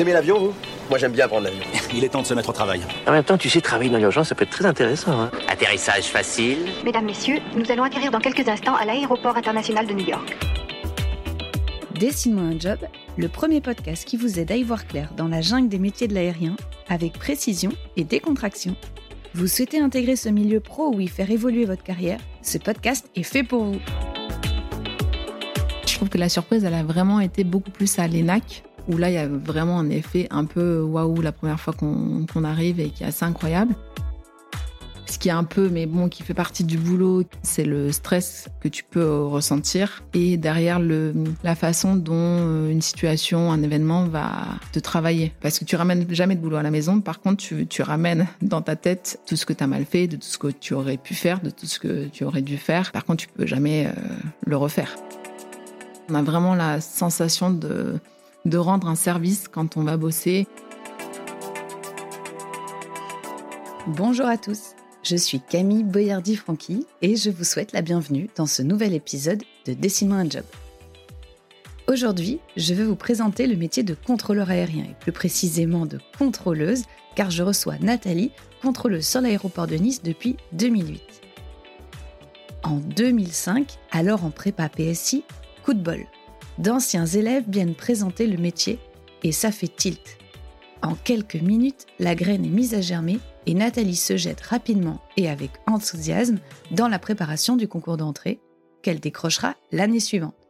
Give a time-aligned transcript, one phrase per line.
[0.00, 0.54] Vous aimez l'avion, vous?
[0.88, 1.60] Moi, j'aime bien prendre l'avion.
[1.94, 2.80] Il est temps de se mettre au travail.
[3.06, 5.20] En même temps, tu sais, travailler dans l'urgence, ça peut être très intéressant.
[5.20, 5.30] Hein.
[5.46, 6.56] Atterrissage facile.
[6.86, 10.38] Mesdames, Messieurs, nous allons atterrir dans quelques instants à l'aéroport international de New York.
[11.96, 12.78] Dessine-moi un job,
[13.18, 16.08] le premier podcast qui vous aide à y voir clair dans la jungle des métiers
[16.08, 16.56] de l'aérien,
[16.88, 18.76] avec précision et décontraction.
[19.34, 22.20] Vous souhaitez intégrer ce milieu pro ou y faire évoluer votre carrière?
[22.40, 23.80] Ce podcast est fait pour vous.
[25.86, 29.08] Je trouve que la surprise, elle a vraiment été beaucoup plus à l'ENAC, où là,
[29.08, 32.90] il y a vraiment un effet un peu waouh la première fois qu'on arrive et
[32.90, 33.74] qui est assez incroyable.
[35.06, 38.48] Ce qui est un peu, mais bon, qui fait partie du boulot, c'est le stress
[38.60, 44.30] que tu peux ressentir et derrière la façon dont euh, une situation, un événement va
[44.70, 45.32] te travailler.
[45.40, 47.00] Parce que tu ramènes jamais de boulot à la maison.
[47.00, 50.06] Par contre, tu, tu ramènes dans ta tête tout ce que tu as mal fait,
[50.06, 52.56] de tout ce que tu aurais pu faire, de tout ce que tu aurais dû
[52.56, 52.92] faire.
[52.92, 53.90] Par contre, tu peux jamais euh,
[54.46, 54.94] le refaire.
[56.08, 57.98] On a vraiment la sensation de,
[58.44, 60.46] de rendre un service quand on va bosser.
[63.86, 68.62] Bonjour à tous, je suis Camille Boyardi-Franqui et je vous souhaite la bienvenue dans ce
[68.62, 70.44] nouvel épisode de Dessine-moi un job.
[71.88, 76.84] Aujourd'hui, je vais vous présenter le métier de contrôleur aérien et plus précisément de contrôleuse
[77.16, 78.30] car je reçois Nathalie,
[78.62, 81.02] contrôleuse sur l'aéroport de Nice depuis 2008.
[82.62, 85.24] En 2005, alors en prépa PSI,
[85.64, 86.06] coup de bol.
[86.58, 88.78] D'anciens élèves viennent présenter le métier
[89.22, 90.18] et ça fait tilt.
[90.82, 95.28] En quelques minutes, la graine est mise à germer et Nathalie se jette rapidement et
[95.28, 96.38] avec enthousiasme
[96.70, 98.40] dans la préparation du concours d'entrée
[98.82, 100.48] qu'elle décrochera l'année suivante.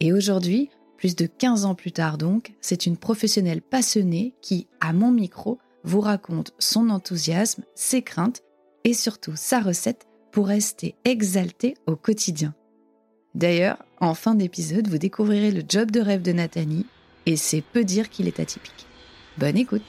[0.00, 4.92] Et aujourd'hui, plus de 15 ans plus tard donc, c'est une professionnelle passionnée qui, à
[4.92, 8.42] mon micro, vous raconte son enthousiasme, ses craintes
[8.84, 12.54] et surtout sa recette pour rester exaltée au quotidien.
[13.34, 16.86] D'ailleurs, en fin d'épisode, vous découvrirez le job de rêve de Nathalie
[17.24, 18.86] et c'est peu dire qu'il est atypique.
[19.38, 19.82] Bonne écoute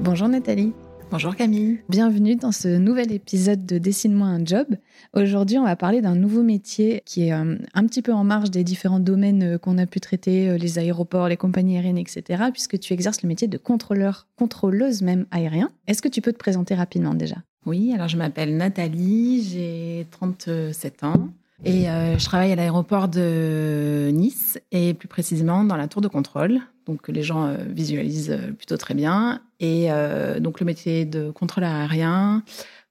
[0.00, 0.72] Bonjour Nathalie.
[1.12, 1.78] Bonjour Camille.
[1.88, 4.66] Bienvenue dans ce nouvel épisode de Dessine-moi un job.
[5.14, 8.50] Aujourd'hui, on va parler d'un nouveau métier qui est euh, un petit peu en marge
[8.50, 12.44] des différents domaines euh, qu'on a pu traiter, euh, les aéroports, les compagnies aériennes, etc.,
[12.52, 15.70] puisque tu exerces le métier de contrôleur, contrôleuse même aérien.
[15.86, 17.36] Est-ce que tu peux te présenter rapidement déjà?
[17.66, 21.28] Oui, alors je m'appelle Nathalie, j'ai 37 ans.
[21.64, 26.60] Et je travaille à l'aéroport de Nice et plus précisément dans la tour de contrôle
[26.86, 29.42] donc les gens euh, visualisent euh, plutôt très bien.
[29.60, 32.42] Et euh, donc le métier de contrôleur aérien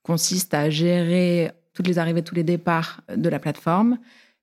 [0.04, 3.98] consiste à gérer toutes les arrivées, tous les départs de la plateforme,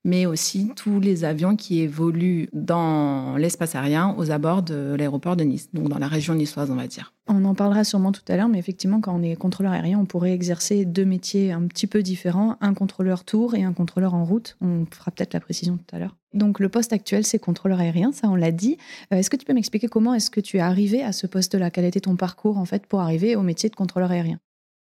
[0.05, 5.45] mais aussi tous les avions qui évoluent dans l'espace aérien aux abords de l'aéroport de
[5.45, 7.12] Nice, donc dans la région niçoise, on va dire.
[7.29, 10.07] On en parlera sûrement tout à l'heure, mais effectivement, quand on est contrôleur aérien, on
[10.07, 14.25] pourrait exercer deux métiers un petit peu différents, un contrôleur tour et un contrôleur en
[14.25, 14.57] route.
[14.61, 16.17] On fera peut-être la précision tout à l'heure.
[16.35, 18.77] Donc le poste actuel, c'est contrôleur aérien, ça on l'a dit.
[19.13, 21.71] Euh, est-ce que tu peux m'expliquer comment est-ce que tu es arrivé à ce poste-là?
[21.71, 24.39] Quel été ton parcours en fait pour arriver au métier de contrôleur aérien?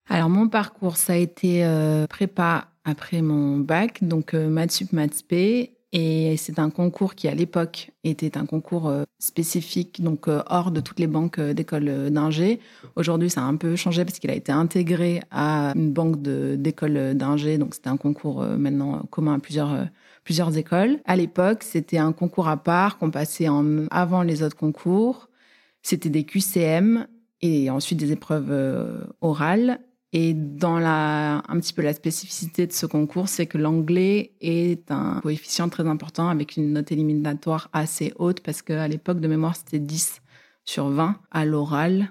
[0.07, 4.94] Alors mon parcours, ça a été euh, prépa après mon bac, donc euh, maths sup,
[4.94, 5.78] maths p.
[5.91, 10.69] Et c'est un concours qui, à l'époque, était un concours euh, spécifique, donc euh, hors
[10.69, 12.59] de toutes les banques d'école d'ingé.
[12.95, 17.16] Aujourd'hui, ça a un peu changé parce qu'il a été intégré à une banque d'école
[17.16, 17.57] d'ingé.
[17.57, 19.88] Donc, c'était un concours maintenant commun à plusieurs,
[20.23, 21.00] plusieurs écoles.
[21.05, 25.29] À l'époque, c'était un concours à part qu'on passait en, avant les autres concours.
[25.81, 27.07] C'était des QCM
[27.41, 29.79] et ensuite des épreuves orales.
[30.11, 34.89] Et dans la, un petit peu la spécificité de ce concours, c'est que l'anglais est
[34.91, 39.55] un coefficient très important avec une note éliminatoire assez haute parce qu'à l'époque de mémoire,
[39.55, 40.21] c'était 10
[40.65, 42.09] sur 20 à l'oral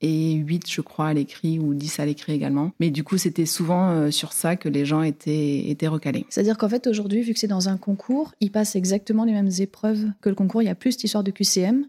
[0.00, 2.72] et 8, je crois, à l'écrit ou 10 à l'écrit également.
[2.80, 6.26] Mais du coup, c'était souvent euh, sur ça que les gens étaient, étaient recalés.
[6.28, 9.50] C'est-à-dire qu'en fait, aujourd'hui, vu que c'est dans un concours, ils passent exactement les mêmes
[9.58, 10.62] épreuves que le concours.
[10.62, 11.86] Il y a plus d'histoire de QCM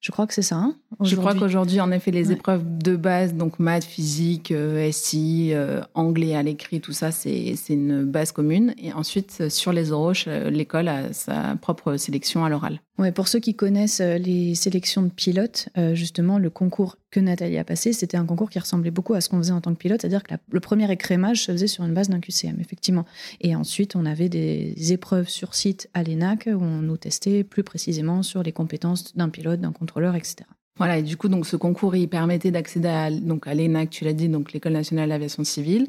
[0.00, 0.56] je crois que c'est ça.
[0.56, 5.50] Hein, je crois qu'aujourd'hui, en effet, les épreuves de base, donc maths, physique, euh, SI,
[5.52, 8.74] euh, anglais à l'écrit, tout ça, c'est une base commune.
[8.78, 10.12] Et ensuite, sur les oraux,
[10.50, 12.80] l'école a sa propre sélection à l'oral.
[12.98, 17.58] Ouais, pour ceux qui connaissent euh, les sélections de pilotes, justement, le concours que Nathalie
[17.58, 19.78] a passé, c'était un concours qui ressemblait beaucoup à ce qu'on faisait en tant que
[19.78, 23.04] pilote, c'est-à-dire que le premier écrémage se faisait sur une base d'un QCM, effectivement.
[23.40, 27.64] Et ensuite, on avait des épreuves sur site à l'ENAC où on nous testait plus
[27.64, 30.48] précisément sur les compétences d'un pilote, d'un contrôleur, etc.
[30.76, 34.04] Voilà, et du coup, donc, ce concours, il permettait d'accéder à, donc, à l'ENAC, tu
[34.04, 35.88] l'as dit, donc l'École nationale d'aviation civile,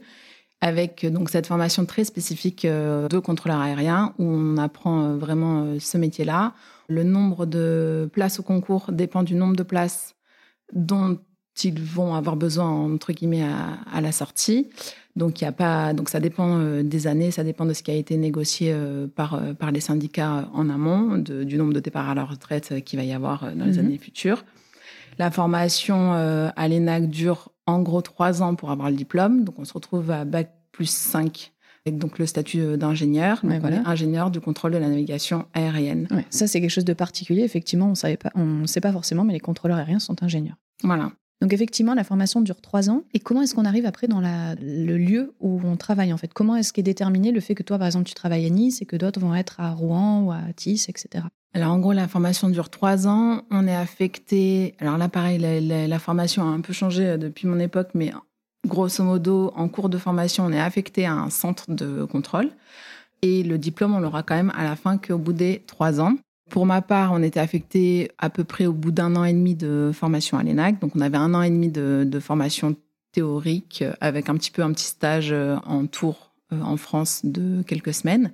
[0.59, 5.63] avec donc cette formation très spécifique euh, de contrôleur aérien, où on apprend euh, vraiment
[5.63, 6.53] euh, ce métier-là.
[6.87, 10.15] Le nombre de places au concours dépend du nombre de places
[10.73, 11.17] dont
[11.63, 14.69] ils vont avoir besoin entre guillemets à, la sortie.
[15.15, 17.83] Donc il y a pas, donc ça dépend euh, des années, ça dépend de ce
[17.83, 21.79] qui a été négocié euh, par euh, par les syndicats en amont, du nombre de
[21.79, 23.79] départs à la retraite qu'il va y avoir dans les mhm.
[23.79, 24.45] années futures.
[25.19, 29.43] La formation à l'ENAC dure en gros trois ans pour avoir le diplôme.
[29.43, 31.51] Donc on se retrouve à bac plus 5
[31.85, 33.41] avec donc le statut d'ingénieur.
[33.85, 36.07] Ingénieur du contrôle de la navigation aérienne.
[36.29, 37.43] Ça c'est quelque chose de particulier.
[37.43, 40.55] Effectivement, on on sait pas forcément, mais les contrôleurs aériens sont ingénieurs.
[40.81, 41.11] Voilà.
[41.41, 43.03] Donc effectivement, la formation dure trois ans.
[43.13, 46.33] Et comment est-ce qu'on arrive après dans le lieu où on travaille en fait?
[46.33, 48.85] Comment est-ce qu'est déterminé le fait que toi, par exemple, tu travailles à Nice et
[48.85, 51.25] que d'autres vont être à Rouen ou à Tis, etc.
[51.53, 53.41] Alors en gros, la formation dure trois ans.
[53.49, 54.75] On est affecté.
[54.79, 58.13] Alors là, pareil, la, formation a un peu changé euh, depuis mon époque, mais
[58.65, 62.49] grosso modo, en cours de formation, on est affecté à un centre de contrôle.
[63.23, 66.15] Et le diplôme, on l'aura quand même à la fin qu'au bout des trois ans.
[66.51, 69.55] Pour ma part, on était affecté à peu près au bout d'un an et demi
[69.55, 70.79] de formation à l'ENAC.
[70.81, 72.75] Donc, on avait un an et demi de, formation
[73.13, 77.61] théorique avec un petit peu un petit stage euh, en tour euh, en France de
[77.63, 78.33] quelques semaines.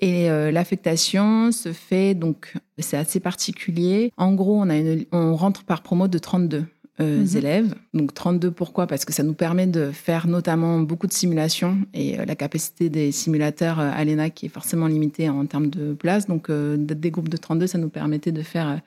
[0.00, 4.12] Et euh, l'affectation se fait donc c'est assez particulier.
[4.16, 4.64] En gros,
[5.12, 6.64] on rentre par promo de 32.
[7.00, 7.36] Euh, mhm.
[7.38, 7.74] élèves.
[7.94, 8.86] Donc 32, pourquoi?
[8.86, 12.90] Parce que ça nous permet de faire notamment beaucoup de simulations et euh, la capacité
[12.90, 16.26] des simulateurs euh, à l'ENA qui est forcément limitée en termes de place.
[16.26, 18.80] Donc des groupes de 32, ça nous permettait de faire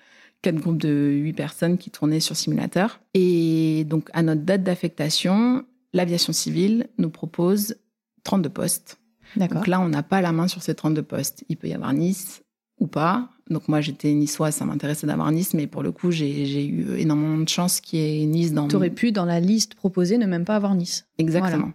[0.44, 3.00] quatre groupes de 8 personnes qui tournaient sur simulateur.
[3.16, 7.76] Et donc à notre date d'affectation, l'aviation civile nous propose
[8.24, 9.00] 32 postes.
[9.36, 11.44] Donc là, on n'a pas la main sur ces 32 postes.
[11.50, 12.44] Il peut y avoir Nice
[12.80, 13.30] ou pas.
[13.50, 17.38] Donc moi j'étais niçoise, ça m'intéressait d'avoir Nice, mais pour le coup j'ai eu énormément
[17.38, 18.68] de chance qu'il y ait Nice dans.
[18.68, 21.06] Tu aurais pu dans la liste proposée ne même pas avoir Nice.
[21.18, 21.72] Exactement.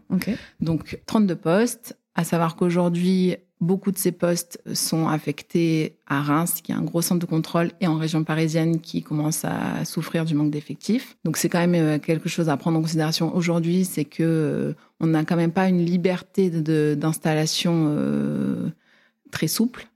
[0.60, 6.72] Donc 32 postes, à savoir qu'aujourd'hui beaucoup de ces postes sont affectés à Reims, qui
[6.72, 10.34] est un gros centre de contrôle, et en région parisienne qui commence à souffrir du
[10.34, 11.16] manque d'effectifs.
[11.24, 14.72] Donc c'est quand même euh, quelque chose à prendre en considération aujourd'hui, c'est que euh,
[14.98, 18.70] on n'a quand même pas une liberté d'installation euh,
[19.30, 19.89] très souple.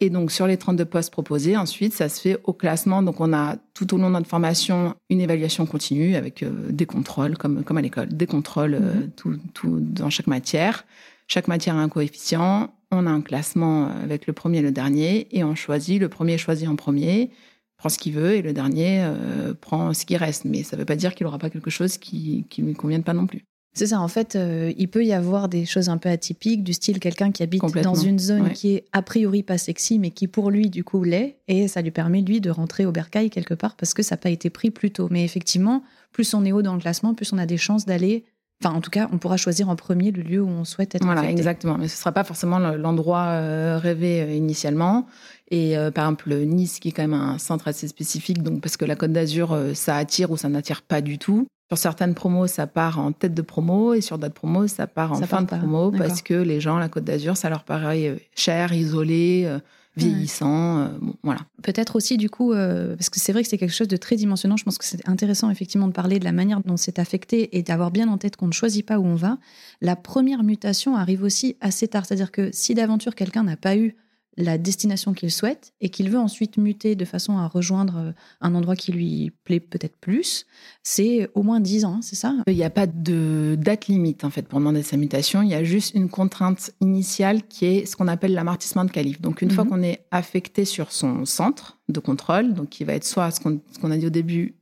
[0.00, 3.02] Et donc, sur les 32 postes proposés, ensuite, ça se fait au classement.
[3.02, 6.86] Donc, on a tout au long de notre formation une évaluation continue avec euh, des
[6.86, 9.10] contrôles, comme, comme à l'école, des contrôles euh, mhm.
[9.16, 10.84] tout, tout, dans chaque matière.
[11.26, 12.72] Chaque matière a un coefficient.
[12.90, 15.28] On a un classement avec le premier et le dernier.
[15.36, 17.30] Et on choisit, le premier choisit en premier,
[17.76, 20.44] prend ce qu'il veut, et le dernier euh, prend ce qui reste.
[20.44, 23.02] Mais ça ne veut pas dire qu'il n'aura pas quelque chose qui ne lui convienne
[23.02, 23.44] pas non plus.
[23.78, 26.72] C'est ça, en fait, euh, il peut y avoir des choses un peu atypiques, du
[26.72, 30.26] style quelqu'un qui habite dans une zone qui est a priori pas sexy, mais qui
[30.26, 33.54] pour lui, du coup, l'est, et ça lui permet, lui, de rentrer au bercail quelque
[33.54, 35.06] part parce que ça n'a pas été pris plus tôt.
[35.12, 38.24] Mais effectivement, plus on est haut dans le classement, plus on a des chances d'aller.
[38.60, 41.04] Enfin, en tout cas, on pourra choisir en premier le lieu où on souhaite être.
[41.04, 41.78] Voilà, exactement.
[41.78, 45.06] Mais ce ne sera pas forcément l'endroit euh, rêvé euh, initialement.
[45.52, 48.84] Et par exemple, Nice, qui est quand même un centre assez spécifique, donc parce que
[48.84, 51.46] la Côte d'Azur, ça attire ou ça n'attire pas du tout.
[51.68, 55.12] Sur certaines promos, ça part en tête de promo et sur d'autres promos, ça part
[55.12, 58.16] en fin de promo parce que les gens, la Côte d'Azur, ça leur paraît euh,
[58.34, 59.58] cher, isolé, euh,
[59.94, 60.78] vieillissant.
[60.78, 60.88] Euh,
[61.22, 61.40] voilà.
[61.62, 64.56] Peut-être aussi, du coup, parce que c'est vrai que c'est quelque chose de très dimensionnant.
[64.56, 67.62] Je pense que c'est intéressant, effectivement, de parler de la manière dont c'est affecté et
[67.62, 69.36] d'avoir bien en tête qu'on ne choisit pas où on va.
[69.82, 72.06] La première mutation arrive aussi assez tard.
[72.06, 73.94] C'est-à-dire que si d'aventure quelqu'un n'a pas eu
[74.38, 78.54] la destination qu'il souhaite et qu'il veut ensuite muter de façon à rejoindre euh, un
[78.54, 80.46] endroit qui lui plaît peut-être plus,
[80.84, 82.34] c'est au moins 10 ans, c'est ça?
[82.46, 85.54] Il n'y a pas de date limite en fait pour demander sa mutation, il y
[85.54, 89.20] a juste une contrainte initiale qui est ce qu'on appelle l'amortissement de calife.
[89.20, 89.70] Donc une fois mhm.
[89.70, 93.90] qu'on est affecté sur son centre de contrôle, donc qui va être soit ce qu'on
[93.90, 94.54] a dit au début,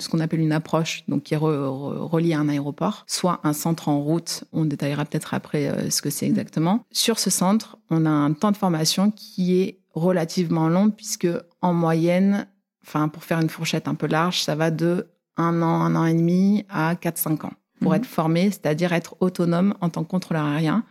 [0.00, 3.88] ce qu'on appelle une approche, donc qui est reliée à un aéroport, soit un centre
[3.88, 4.44] en route.
[4.52, 6.84] On détaillera peut-être après euh, ce que c'est exactement.
[6.92, 11.28] Sur ce centre, on a un temps de formation qui est relativement long puisque
[11.60, 12.46] en moyenne,
[12.84, 16.04] enfin pour faire une fourchette un peu large, ça va de un an, un an
[16.04, 17.98] et demi à 4-5 ans pour mhm.
[17.98, 20.84] être formé, c'est-à-dire être autonome en tant que contrôleur aérien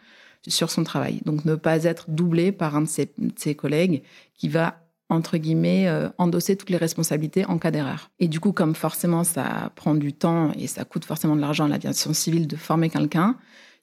[0.47, 1.21] sur son travail.
[1.25, 4.01] Donc ne pas être doublé par un de ses, de ses collègues
[4.33, 4.80] qui va
[5.11, 8.09] entre guillemets, euh, endosser toutes les responsabilités en cas d'erreur.
[8.19, 11.65] Et du coup, comme forcément ça prend du temps et ça coûte forcément de l'argent
[11.65, 13.35] à l'aviation civile de former quelqu'un,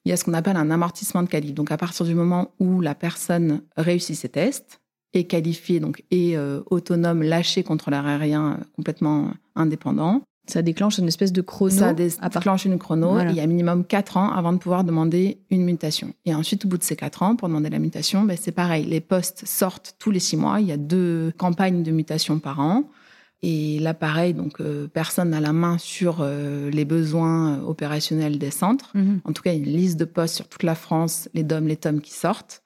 [0.05, 1.53] il y a ce qu'on appelle un amortissement de qualif.
[1.53, 4.81] Donc à partir du moment où la personne réussit ses tests,
[5.13, 10.97] est qualifiée, donc est euh, autonome, lâché contre l'air aérien euh, complètement indépendant, ça déclenche
[10.97, 11.71] une espèce de chrono.
[11.71, 13.19] Ça déclenche une chrono.
[13.21, 16.13] il y a minimum 4 ans avant de pouvoir demander une mutation.
[16.25, 18.85] Et ensuite, au bout de ces 4 ans, pour demander la mutation, ben, c'est pareil.
[18.85, 20.59] Les postes sortent tous les 6 mois.
[20.59, 22.89] Il y a deux campagnes de mutation par an.
[23.41, 28.51] Et là, pareil, donc euh, personne n'a la main sur euh, les besoins opérationnels des
[28.51, 28.91] centres.
[28.95, 29.21] Mhm.
[29.23, 31.43] En tout cas, il y a une liste de postes sur toute la France, les
[31.43, 32.61] DOM, les TOM qui sortent,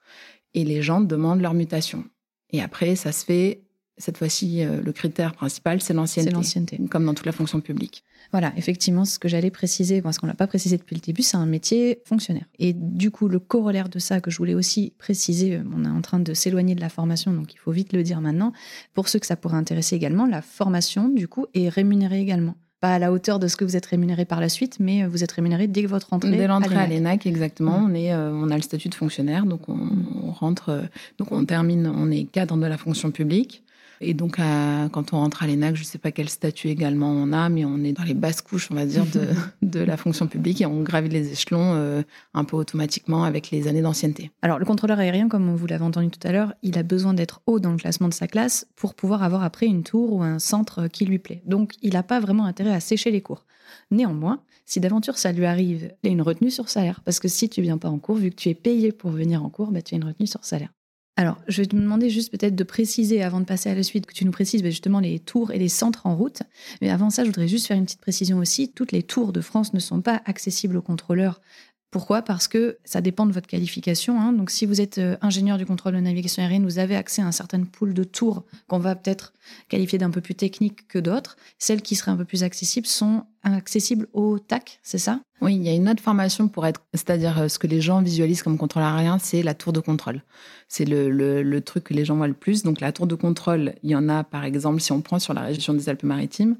[0.52, 2.04] et les gens demandent leur mutation.
[2.50, 3.63] Et après, ça se fait
[3.96, 6.30] cette fois-ci, euh, le critère principal, c'est l'ancienneté.
[6.30, 6.80] C'est l'ancienneté.
[6.90, 8.04] Comme dans toute la fonction publique.
[8.32, 11.36] Voilà, effectivement, ce que j'allais préciser, parce qu'on l'a pas précisé depuis le début, c'est
[11.36, 12.46] un métier fonctionnaire.
[12.58, 15.88] Et du coup, le corollaire de ça que je voulais aussi préciser, euh, on est
[15.88, 18.52] en train de s'éloigner de la formation, donc il faut vite le dire maintenant.
[18.94, 22.96] Pour ceux que ça pourrait intéresser également, la formation, du coup, est rémunérée également pas
[22.96, 25.32] à la hauteur de ce que vous êtes rémunéré par la suite, mais vous êtes
[25.32, 26.30] rémunéré dès que votre entrée.
[26.32, 27.82] Dès l'entrée à l'ENAC, exactement.
[27.82, 29.78] On, est, euh, on a le statut de fonctionnaire, donc on,
[30.22, 30.82] on rentre, euh,
[31.16, 33.64] donc on termine, on est cadre de la fonction publique.
[34.04, 37.32] Et donc, quand on rentre à l'ENAC, je ne sais pas quel statut également on
[37.32, 39.28] a, mais on est dans les basses couches, on va dire, de,
[39.62, 42.02] de la fonction publique et on gravit les échelons euh,
[42.34, 44.30] un peu automatiquement avec les années d'ancienneté.
[44.42, 47.40] Alors, le contrôleur aérien, comme vous l'avez entendu tout à l'heure, il a besoin d'être
[47.46, 50.38] haut dans le classement de sa classe pour pouvoir avoir après une tour ou un
[50.38, 51.42] centre qui lui plaît.
[51.46, 53.46] Donc, il n'a pas vraiment intérêt à sécher les cours.
[53.90, 57.00] Néanmoins, si d'aventure ça lui arrive, il y a une retenue sur salaire.
[57.04, 59.44] Parce que si tu viens pas en cours, vu que tu es payé pour venir
[59.44, 60.70] en cours, bah, tu as une retenue sur salaire.
[61.16, 64.06] Alors, je vais te demander juste peut-être de préciser, avant de passer à la suite,
[64.06, 66.42] que tu nous précises bah, justement les tours et les centres en route.
[66.82, 68.72] Mais avant ça, je voudrais juste faire une petite précision aussi.
[68.72, 71.40] Toutes les tours de France ne sont pas accessibles aux contrôleurs
[71.94, 72.22] pourquoi?
[72.22, 74.20] Parce que ça dépend de votre qualification.
[74.20, 74.32] Hein.
[74.32, 77.26] Donc, si vous êtes euh, ingénieur du contrôle de navigation aérienne, vous avez accès à
[77.26, 79.32] un certain pool de tours qu'on va peut-être
[79.68, 81.36] qualifier d'un peu plus technique que d'autres.
[81.56, 85.20] Celles qui seraient un peu plus accessibles sont accessibles au TAC, c'est ça?
[85.40, 88.02] Oui, il y a une autre formation pour être, c'est-à-dire euh, ce que les gens
[88.02, 90.24] visualisent comme contrôle aérien, c'est la tour de contrôle.
[90.66, 92.64] C'est le, le, truc que les gens voient le plus.
[92.64, 95.32] Donc, la tour de contrôle, il y en a, par exemple, si on prend sur
[95.32, 96.56] la région des Alpes-Maritimes,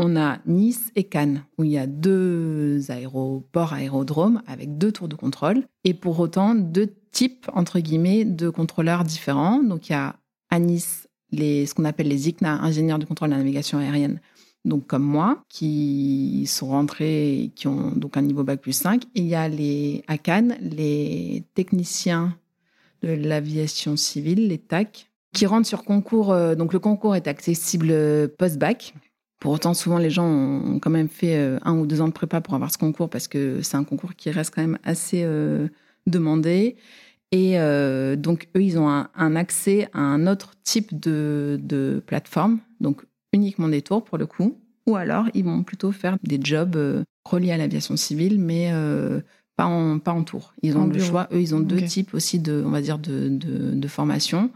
[0.00, 5.08] on a Nice et Cannes, où il y a deux aéroports, aérodromes, avec deux tours
[5.08, 9.62] de contrôle, et pour autant deux types, entre guillemets, de contrôleurs différents.
[9.62, 10.16] Donc il y a
[10.48, 14.20] à Nice les, ce qu'on appelle les ICNA, ingénieurs de contrôle de la navigation aérienne,
[14.64, 19.04] donc comme moi, qui sont rentrés, qui ont donc un niveau Bac plus 5.
[19.14, 22.36] Et il y a les, à Cannes les techniciens
[23.02, 26.32] de l'aviation civile, les TAC, qui rentrent sur concours.
[26.32, 28.94] Euh, donc le concours est accessible post-bac.
[29.40, 32.12] Pour autant, souvent, les gens ont quand même fait euh, un ou deux ans de
[32.12, 35.22] prépa pour avoir ce concours parce que c'est un concours qui reste quand même assez
[35.24, 35.66] euh,
[36.06, 36.76] demandé.
[37.32, 43.02] Et euh, donc, eux, ils ont un, accès à un autre type de, plateforme, donc
[43.32, 44.58] uniquement des tours pour le coup.
[44.86, 48.72] Ou alors, ils vont plutôt faire des jobs reliés à l'aviation civile, mais
[49.56, 50.52] pas, en, pas en tour.
[50.62, 51.28] Ils ont le choix.
[51.32, 54.50] Eux, ils ont deux types aussi de, on va dire, de, de, de formation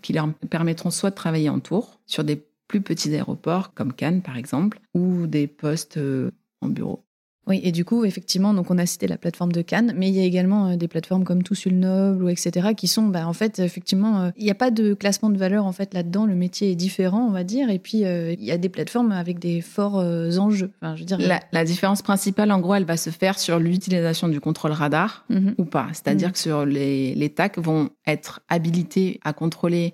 [0.00, 4.22] qui leur permettront soit de travailler en tour sur des plus petits aéroports comme Cannes
[4.22, 6.30] par exemple, ou des postes euh,
[6.60, 7.04] en bureau.
[7.46, 10.14] Oui, et du coup, effectivement, donc on a cité la plateforme de Cannes, mais il
[10.14, 12.68] y a également euh, des plateformes comme Tout Noble ou etc.
[12.74, 15.66] qui sont, bah, en fait, effectivement, euh, il n'y a pas de classement de valeur
[15.66, 16.24] en fait là-dedans.
[16.24, 19.40] Le métier est différent, on va dire, et puis il y a des plateformes avec
[19.40, 20.70] des forts enjeux.
[20.80, 21.18] Enfin, je veux dire,
[21.52, 25.54] la, différence principale, en gros, elle va se faire sur l'utilisation du contrôle radar mhm.
[25.58, 25.88] ou pas.
[25.92, 26.32] C'est-à-dire mhm.
[26.32, 29.92] que sur les, les TAC vont être habilités à contrôler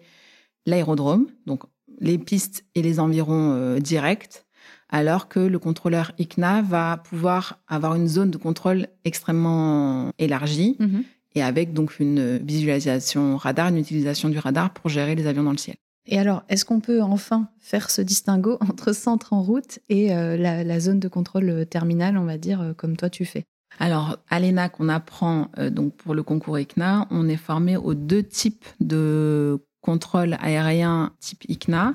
[0.66, 1.64] l'aérodrome, donc
[2.00, 4.44] les pistes et les environs euh, directs,
[4.88, 11.04] alors que le contrôleur ICNA va pouvoir avoir une zone de contrôle extrêmement élargie mhm.
[11.34, 15.52] et avec donc une visualisation radar, une utilisation du radar pour gérer les avions dans
[15.52, 15.76] le ciel.
[16.06, 20.36] Et alors, est-ce qu'on peut enfin faire ce distinguo entre centre en route et euh,
[20.36, 23.44] la, zone de contrôle terminal, on va dire, euh, comme toi tu fais?
[23.78, 28.24] Alors, à l'ENAC, on apprend, donc pour le concours ICNA, on est formé aux deux
[28.24, 31.94] types de contrôle aérien type ICNA,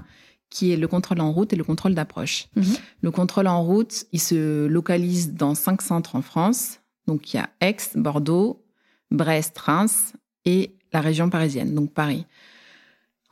[0.50, 2.48] qui est le contrôle en route et le contrôle d'approche.
[2.56, 2.64] Mhm.
[3.02, 6.80] Le contrôle en route, il se localise dans cinq centres en France.
[7.08, 8.64] Donc, il y a Aix, Bordeaux,
[9.12, 10.14] Brest, Reims
[10.46, 12.26] et la région parisienne, donc Paris.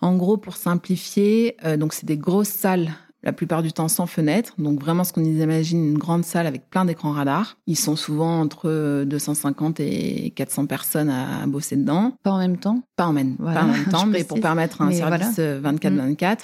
[0.02, 2.92] En gros, pour simplifier, euh, donc c'est des grosses salles
[3.24, 4.54] la plupart du temps sans fenêtre.
[4.58, 7.58] Donc vraiment ce qu'on imagine, une grande salle avec plein d'écrans radars.
[7.68, 12.14] Ils sont souvent entre 250 et 400 personnes à, bosser dedans.
[12.24, 12.84] Pas en même temps?
[12.96, 15.40] Pas en même, pas en même temps, mais pour permettre un service 24-24.
[15.40, 16.36] Euh, mm.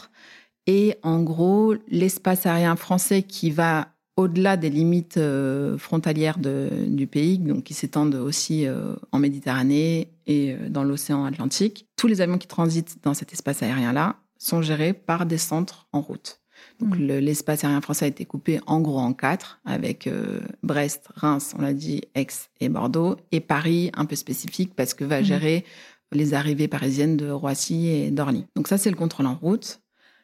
[0.68, 7.40] Et en gros, l'espace aérien français qui va au-delà des limites euh, frontalières du pays,
[7.40, 11.88] donc qui s'étendent aussi euh, en Méditerranée et dans l'océan Atlantique.
[11.96, 16.02] Tous les avions qui transitent dans cet espace aérien-là sont gérés par des centres en
[16.02, 16.40] route.
[16.80, 17.20] Donc mm.
[17.20, 21.62] l'espace aérien français a été coupé en gros en quatre, avec euh, Brest, Reims, on
[21.62, 22.28] l'a dit, Aix
[22.60, 25.25] et Bordeaux, et Paris un peu spécifique parce que va mm.
[25.25, 25.66] gérer
[26.12, 28.46] les arrivées parisiennes de Roissy et d'Orly.
[28.56, 29.80] Donc ça, c'est le contrôle en route.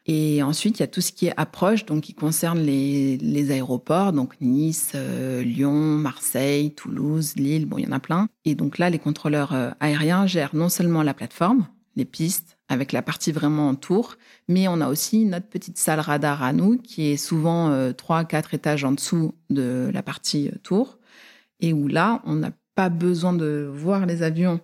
[0.08, 4.13] Et ensuite, il y a tout ce qui est approche, donc qui concerne les, aéroports,
[4.13, 8.27] donc Nice, euh, Lyon, Marseille, Toulouse, Lille, bon, il y en a plein.
[8.46, 12.92] Et donc là, les contrôleurs euh, aériens gèrent non seulement la plateforme, les pistes, avec
[12.92, 14.16] la partie vraiment en tour.
[14.48, 18.25] Mais on a aussi notre petite salle radar à nous, qui est souvent euh, trois,
[18.25, 21.00] quatre étages en dessous de la partie euh, tour,
[21.60, 24.60] et où là, on n'a pas besoin de voir les avions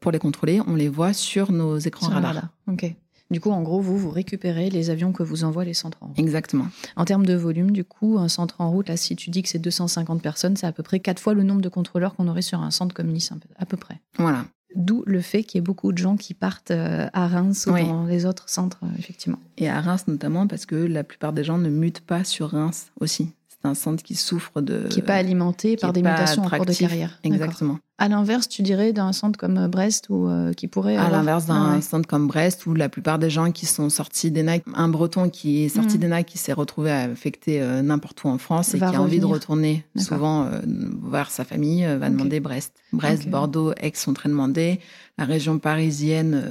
[0.00, 2.48] pour les contrôler, on les voit sur nos écrans radar.
[2.66, 2.92] Ok.
[3.32, 6.08] Du coup, en gros, vous, vous récupérez les avions que vous envoient les centres en
[6.08, 6.18] route.
[6.18, 6.66] Exactement.
[6.96, 9.48] En termes de volume, du coup, un centre en route, là, si tu dis que
[9.48, 12.42] c'est 250 personnes, c'est à peu près quatre fois le nombre de contrôleurs qu'on aurait
[12.42, 14.02] sur un centre comme Nice, à peu près.
[14.18, 14.44] Voilà.
[14.76, 17.72] D'où le fait qu'il y ait beaucoup de gens qui partent euh, à Reims ou
[17.72, 17.86] Oui.
[17.86, 19.38] dans les autres centres, euh, effectivement.
[19.58, 22.90] Et à Reims notamment parce que la plupart des gens ne mutent pas sur Reims
[23.00, 23.32] aussi.
[23.48, 24.88] C'est un centre qui souffre de...
[24.88, 27.18] Qui n'est pas alimenté qui par des mutations en cours de carrière.
[27.22, 27.78] Exactement.
[28.02, 30.96] À l'inverse, tu dirais d'un centre comme euh, Brest ou euh, qui pourrait.
[30.96, 31.80] À l'inverse d'un Ah ouais.
[31.80, 35.62] centre comme Brest, où la plupart des gens qui sont sortis d'ENAC, un breton qui
[35.62, 36.02] est sorti Mhm.
[36.02, 39.20] d'ENAC, qui s'est retrouvé affecté euh, n'importe où en France et Va qui a envie
[39.20, 40.60] de retourner souvent euh,
[41.00, 42.72] voir sa famille, va demander Brest.
[42.92, 43.28] Brest.
[43.28, 44.80] Bordeaux, Aix sont très demandés.
[45.16, 46.42] La région parisienne,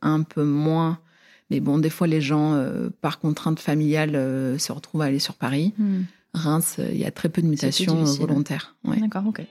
[0.00, 0.98] un peu moins.
[1.50, 2.56] Mais bon, des fois, les gens,
[3.00, 4.12] par contrainte familiale,
[4.58, 5.74] se retrouvent à aller sur Paris.
[5.76, 6.02] Hmm.
[6.34, 8.76] Reims, il y a très peu de mutations volontaires.
[8.84, 9.00] Ouais.
[9.00, 9.42] D'accord, ok.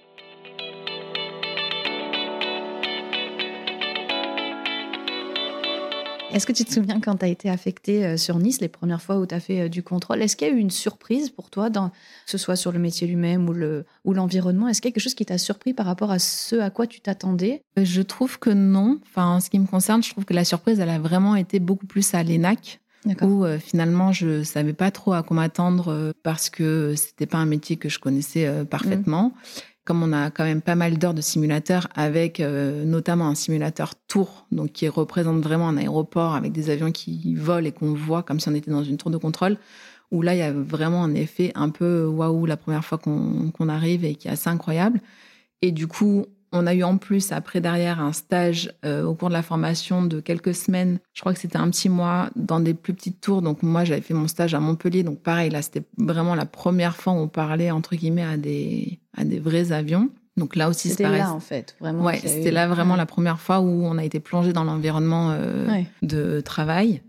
[6.34, 9.02] Est-ce que tu te souviens quand tu as été affecté euh, sur Nice, les premières
[9.02, 11.30] fois où tu as fait euh, du contrôle, est-ce qu'il y a eu une surprise
[11.30, 14.68] pour toi, dans, que ce soit sur le métier lui-même ou le- ou l'environnement?
[14.68, 16.88] Est-ce qu'il y a quelque chose qui t'a surpris par rapport à ce à quoi
[16.88, 17.62] tu t'attendais?
[17.78, 19.00] Je trouve que non.
[19.06, 21.60] Enfin, en ce qui me concerne, je trouve que la surprise, elle a vraiment été
[21.60, 22.80] beaucoup plus à l'ENAC,
[23.28, 27.38] où euh, finalement, je savais pas trop à quoi m'attendre euh, parce que c'était pas
[27.38, 29.34] un métier que je connaissais euh, parfaitement.
[29.86, 33.96] Comme on a quand même pas mal d'heures de simulateur avec euh, notamment un simulateur
[34.08, 38.24] tour, donc qui représente vraiment un aéroport avec des avions qui volent et qu'on voit
[38.24, 39.58] comme si on était dans une tour de contrôle,
[40.12, 43.70] où là, il y a vraiment un effet un peu waouh la première fois qu'on
[43.70, 45.02] arrive et qui est assez incroyable.
[45.62, 49.28] Et du coup, on a eu en plus, après, derrière, un stage euh, au cours
[49.30, 51.00] de la formation de quelques semaines.
[51.14, 53.42] Je crois que c'était un petit mois dans des plus petites tours.
[53.42, 55.04] Donc, moi, j'avais fait mon stage à Montpellier.
[55.04, 59.00] Donc, pareil, là, c'était vraiment la première fois où on parlait, entre guillemets, à des,
[59.18, 60.10] à des vrais avions.
[60.38, 62.04] Donc, là aussi, C'était là, en fait, vraiment.
[62.04, 62.98] Ouais, c'était eu- là vraiment Ouais.
[63.00, 65.86] la première fois où on a été plongé dans l'environnement euh, Ouais.
[66.02, 67.02] de travail.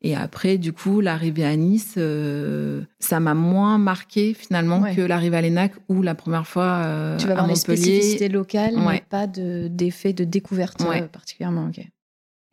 [0.00, 4.94] Et après, du coup, l'arrivée à Nice, euh, ça m'a moins marqué finalement Ouais.
[4.94, 7.82] que l'arrivée à l'ENAC ou la première fois euh, Tu vas à avoir les Montpellier.
[7.82, 9.04] spécificités locales, mais Ouais.
[9.08, 11.02] pas de- d'effet de, découverte Ouais.
[11.02, 11.68] euh, particulièrement.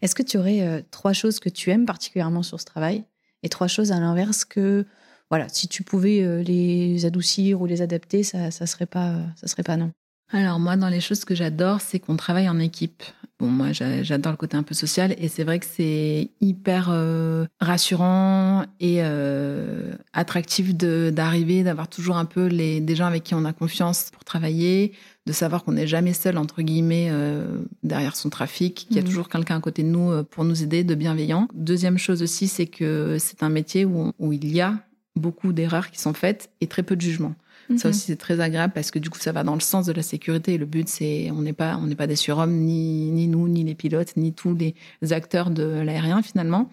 [0.02, 3.04] Est-ce que tu aurais euh, trois choses que tu aimes particulièrement sur ce travail
[3.44, 4.86] et trois choses à l'inverse que,
[5.30, 9.62] voilà, si tu pouvais les adoucir ou les adapter, ça, ça serait pas, ça serait
[9.64, 9.92] pas non?
[10.32, 13.04] Alors moi, dans les choses que j'adore, c'est qu'on travaille en équipe.
[13.40, 16.88] Bon, moi, j'a- j'adore le côté un peu social et c'est vrai que c'est hyper
[16.90, 23.34] euh, rassurant et euh, attractif d'arriver, d'avoir toujours un peu les, des gens avec qui
[23.36, 24.94] on a confiance pour travailler,
[25.26, 29.02] de savoir qu'on n'est jamais seul, entre guillemets, euh, derrière son trafic, qu'il y a
[29.02, 29.08] Mhm.
[29.10, 31.50] toujours quelqu'un à côté de nous pour nous aider, de bienveillant.
[31.54, 34.78] Deuxième chose aussi, c'est que c'est un métier où, où il y a
[35.18, 37.36] beaucoup d'erreurs qui sont faites et très peu de jugement.
[37.78, 37.94] Ça Mhm.
[37.96, 40.04] aussi, c'est très agréable parce que du coup, ça va dans le sens de la
[40.04, 40.54] sécurité.
[40.54, 43.48] Et le but, c'est, on n'est pas, on n'est pas des surhommes, ni, ni nous,
[43.48, 44.76] ni les pilotes, ni tous les
[45.14, 46.70] acteurs de l'aérien finalement.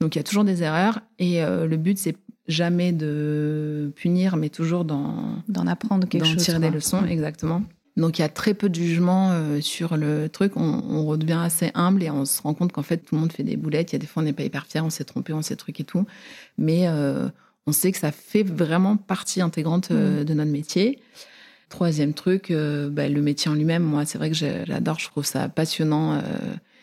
[0.00, 1.00] Donc, il y a toujours des erreurs.
[1.18, 2.16] Et euh, le but, c'est
[2.48, 6.42] jamais de punir, mais toujours d'en, D'en apprendre quelque d'en chose.
[6.42, 6.68] tirer quoi.
[6.68, 7.12] des leçons, Ouais.
[7.12, 7.62] exactement.
[7.96, 10.56] Donc, il y a très peu de jugement euh, sur le truc.
[10.56, 13.32] On, on redevient assez humble et on se rend compte qu'en fait, tout le monde
[13.32, 13.90] fait des boulettes.
[13.92, 15.56] Il y a des fois, on n'est pas hyper fiers, on s'est trompé, on s'est
[15.56, 16.06] truc et tout.
[16.56, 17.28] Mais euh,
[17.70, 20.98] on sait que ça fait vraiment partie intégrante euh, de notre métier.
[21.68, 23.84] Troisième truc, euh, bah, le métier en lui-même.
[23.84, 26.14] Moi, c'est vrai que j'adore, je trouve ça passionnant.
[26.14, 26.20] euh,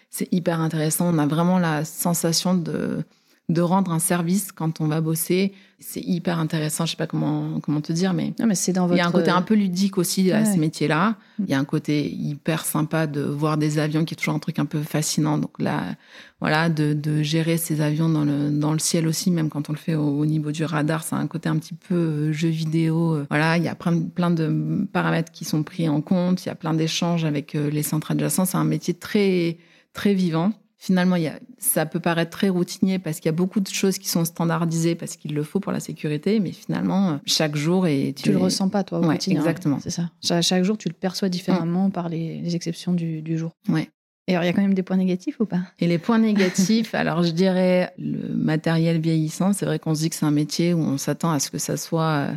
[0.09, 1.13] c'est hyper intéressant.
[1.13, 3.03] On a vraiment la sensation de,
[3.49, 5.53] de rendre un service quand on va bosser.
[5.79, 6.85] C'est hyper intéressant.
[6.85, 8.95] Je sais pas comment, comment te dire, mais Non, mais c'est dans votre.
[8.95, 11.11] il y a un côté un peu ludique aussi à Ouais, ce métier-là.
[11.39, 11.43] Mm.
[11.45, 14.39] Il y a un côté hyper sympa de voir des avions qui est toujours un
[14.39, 15.37] truc un peu fascinant.
[15.37, 15.95] Donc là,
[16.41, 19.73] voilà, de, de gérer ces avions dans le, dans le ciel aussi, même quand on
[19.73, 22.49] le fait au, au niveau du radar, c'est un côté un petit peu euh, jeu
[22.49, 23.13] vidéo.
[23.15, 26.43] Euh, Voilà, il y a plein, plein de paramètres qui sont pris en compte.
[26.43, 28.43] Il y a plein d'échanges avec euh, les centres adjacents.
[28.45, 29.57] C'est un métier très,
[29.93, 30.51] très vivant.
[30.79, 33.67] Finalement, il y a, ça peut paraître très routinier parce qu'il y a beaucoup de
[33.67, 37.87] choses qui sont standardisées parce qu'il le faut pour la sécurité, mais finalement, chaque jour
[37.87, 39.39] et Tu le es- ressens pas, toi, au Ouais, quotidien.
[39.39, 39.79] exactement.
[39.81, 40.11] C'est ça.
[40.23, 43.51] Cha- Chaque jour, tu le perçois différemment par les, les exceptions du, du jour.
[43.69, 43.89] Ouais.
[44.27, 45.61] Et alors, il y a quand même des points négatifs ou pas?
[45.79, 49.53] Et les points négatifs, alors je dirais le matériel vieillissant.
[49.53, 51.57] C'est vrai qu'on se dit que c'est un métier où on s'attend à ce que
[51.57, 52.33] ça soit euh,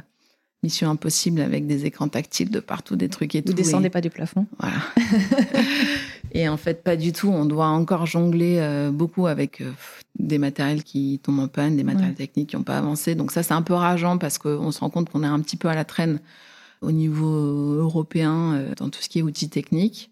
[0.62, 3.52] mission impossible avec des écrans tactiles de partout, des trucs et Vous tout.
[3.54, 4.76] descendez et, pas du plafond Voilà.
[6.32, 7.28] et en fait, pas du tout.
[7.28, 9.70] On doit encore jongler euh, beaucoup avec euh,
[10.18, 12.16] des matériels qui tombent en panne, des matériels Ouais.
[12.16, 13.14] techniques qui n'ont pas avancé.
[13.14, 15.56] Donc ça, c'est un peu rageant parce qu'on se rend compte qu'on est un petit
[15.56, 16.20] peu à la traîne
[16.82, 20.10] au niveau européen euh, dans tout ce qui est outils techniques.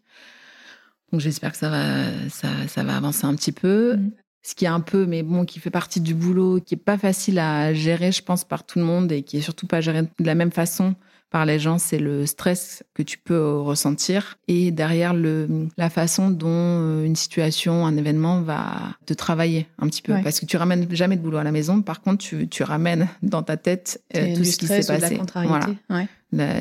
[1.13, 3.97] Donc j'espère que ça va, ça, ça va avancer un petit peu.
[3.97, 4.11] Mhm.
[4.43, 6.97] ce qui est un peu, mais bon, qui fait partie du boulot, qui est pas
[6.97, 10.03] facile à gérer, je pense, par tout le monde et qui est surtout pas géré
[10.03, 10.95] de la même façon
[11.31, 16.31] par les gens, c'est le stress que tu peux ressentir et derrière le, la façon
[16.31, 20.15] dont euh, une situation, un événement va te travailler un petit peu.
[20.25, 21.83] Parce que tu ramènes jamais de boulot à la maison.
[21.83, 25.21] Par contre, tu, tu ramènes dans ta tête euh, tout ce qui s'est passé.
[25.35, 25.67] Voilà.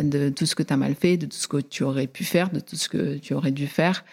[0.03, 2.25] de tout ce que tu as mal fait, de tout ce que tu aurais pu
[2.25, 4.03] faire, de tout ce que tu aurais dû faire.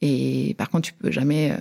[0.00, 1.56] Et par contre, tu peux jamais euh,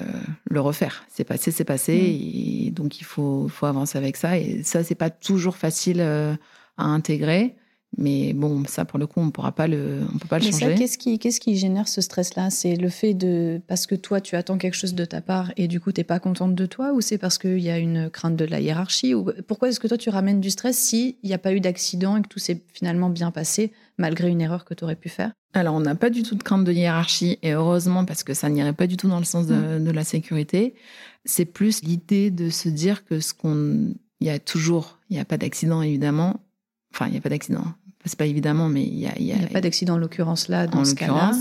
[0.45, 1.06] le refaire.
[1.10, 1.93] C'est passé, c'est passé.
[1.97, 2.67] Mm.
[2.67, 4.38] Et donc, il faut, faut avancer avec ça.
[4.38, 7.56] Et ça, c'est pas toujours facile à intégrer.
[7.97, 10.51] Mais bon, ça, pour le coup, on pourra pas le, on peut pas le Mais
[10.51, 10.75] changer.
[10.75, 12.51] Qu'est-ce qui, qu'est-ce qui génère ce stress-là?
[12.51, 15.67] C'est le fait de parce que toi, tu attends quelque chose de ta part et
[15.67, 18.12] du coup, tu n'es pas contente de toi, ou c'est parce qu'il y a une
[18.12, 19.15] crainte de la hiérarchie?
[19.15, 22.17] Ou pourquoi est-ce que toi, tu ramènes du stress s'il n'y a pas eu d'accident
[22.17, 25.31] et que tout s'est finalement bien passé malgré une erreur que tu aurais pu faire?
[25.53, 28.47] Alors, on n'a pas du tout de crainte de hiérarchie et heureusement parce que ça
[28.47, 29.83] n'irait pas du tout dans le sens de, mm.
[29.83, 30.75] de la sécurité.
[31.25, 35.19] C'est plus l'idée de se dire que ce qu'on, il y a toujours, il n'y
[35.19, 36.39] a pas d'accident évidemment,
[36.93, 37.63] Enfin, il n'y a pas d'accident.
[38.07, 39.13] C'est pas évidemment, mais il y a.
[39.17, 41.31] Il n'y a, pas d'accident en l'occurrence là, dans en ce cas-là.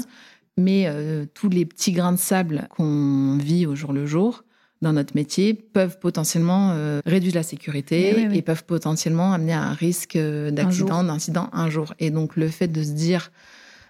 [0.59, 4.45] Mais euh, tous les petits grains de sable qu'on vit au jour le jour
[4.83, 9.73] dans notre métier peuvent potentiellement euh, réduire la sécurité et peuvent potentiellement amener à un
[9.73, 11.95] risque euh, d'accident, d'incident un jour.
[11.99, 13.31] Et donc le fait de se dire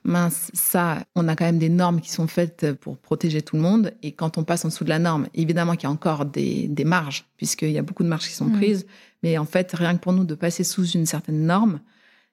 [0.05, 3.63] mince, ça, on a quand même des normes qui sont faites pour protéger tout le
[3.63, 3.93] monde.
[4.03, 6.69] Et quand on passe en dessous de la norme, évidemment qu'il y a encore des,
[6.69, 8.57] des marges, puisqu'il y a beaucoup de marges qui sont mm.
[8.57, 8.87] prises.
[9.25, 11.81] Mais en fait, rien que pour nous de passer sous une certaine norme,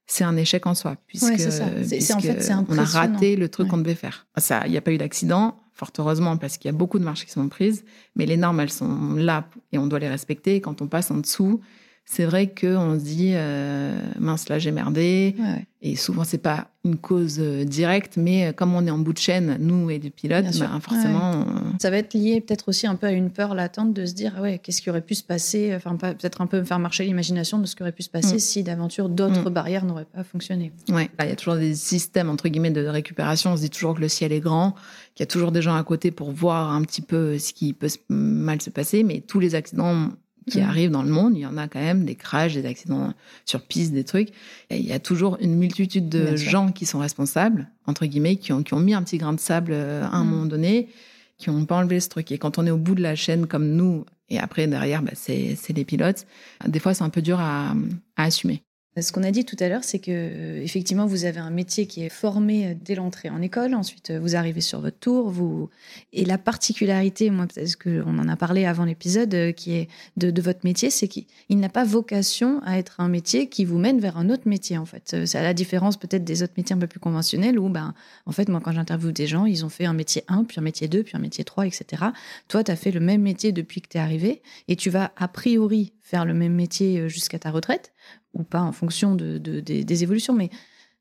[0.06, 3.78] c'est un échec en soi, puisque, c'est, en fait, on a raté le truc qu'on
[3.78, 4.28] devait faire.
[4.38, 7.04] Ça, il n'y a pas eu d'accident, fort heureusement, parce qu'il y a beaucoup de
[7.04, 7.86] marches qui sont prises,
[8.16, 10.62] mais les normes, elles sont là et on doit les respecter.
[10.62, 11.62] quand on passe en dessous,
[12.06, 15.36] c'est vrai qu'on se dit euh, mince là j'ai merdé.
[15.82, 19.12] Et souvent c'est pas une cause euh, directe mais euh, comme on est en bout
[19.12, 21.46] de chaîne nous et des pilotes bah, forcément
[21.80, 24.39] ça va être lié peut-être aussi un peu à une peur latente de se dire
[24.42, 27.66] ouais qu'est-ce qui aurait pu se passer enfin peut-être un peu faire marcher l'imagination de
[27.66, 28.39] ce qui aurait pu se passer mm.
[28.39, 29.54] si d'aventure d'autres mm.
[29.54, 30.72] barrières n'auraient pas fonctionné.
[30.89, 31.10] Ouais.
[31.20, 33.52] Il y a toujours des systèmes entre guillemets de récupération.
[33.52, 34.76] On se dit toujours que le ciel est grand
[35.16, 37.74] qu'il y a toujours des gens à côté pour voir un petit peu ce qui
[37.74, 40.10] peut mal se passer mais tous les accidents
[40.49, 40.63] qui mm.
[40.63, 41.36] arrivent dans le monde.
[41.36, 43.13] Il y en a quand même des crashs, des accidents
[43.45, 44.29] sur piste, des trucs.
[44.69, 48.53] Et il y a toujours une multitude de gens qui sont responsables, entre guillemets, qui
[48.53, 50.27] ont, qui ont mis un petit grain de sable euh, à un mm.
[50.27, 50.89] moment donné,
[51.38, 52.32] qui n'ont pas enlevé ce truc.
[52.32, 55.12] Et quand on est au bout de la chaîne comme nous, et après derrière, bah,
[55.15, 56.25] c'est les pilotes,
[56.67, 57.73] des fois c'est un peu dur à,
[58.15, 58.63] à assumer.
[59.01, 61.88] Ce qu'on a dit tout à l'heure, c'est que euh, effectivement, vous avez un métier
[61.88, 63.73] qui est formé euh, dès l'entrée en école.
[63.73, 65.32] Ensuite, euh, vous arrivez sur votre tour.
[65.32, 65.71] Vous
[66.12, 70.60] et la particularité, moi, parce qu'on en a parlé avant l'épisode, qui est de, votre
[70.63, 74.29] métier, c'est qu'il n'a pas vocation à être un métier qui vous mène vers un
[74.29, 74.77] autre métier.
[74.77, 77.69] En fait, c'est à la différence peut-être des autres métiers un peu plus conventionnels où,
[77.69, 77.95] ben,
[78.27, 80.63] en fait, moi, quand j'interviewe des gens, ils ont fait un métier 1, puis un
[80.63, 82.03] métier 2, puis un métier 3, etc.
[82.47, 85.12] Toi, tu as fait le même métier depuis que tu es arrivé et tu vas
[85.17, 87.91] a priori faire le même métier jusqu'à ta retraite
[88.34, 90.50] ou pas en fonction de, des, évolutions, mais